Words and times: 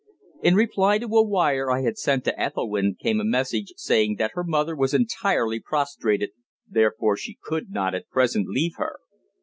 In 0.41 0.55
reply 0.55 0.97
to 0.97 1.05
a 1.05 1.23
wire 1.23 1.69
I 1.69 1.81
had 1.83 1.95
sent 1.95 2.23
to 2.25 2.35
Ethelwynn 2.35 2.95
came 2.95 3.21
a 3.21 3.23
message 3.23 3.73
saying 3.77 4.15
that 4.15 4.31
her 4.33 4.43
mother 4.43 4.75
was 4.75 4.95
entirely 4.95 5.59
prostrated, 5.59 6.31
therefore 6.67 7.15
she 7.15 7.37
could 7.43 7.69
not 7.69 7.93
at 7.93 8.09
present 8.09 8.47
leave 8.47 8.77
her. 8.77 8.95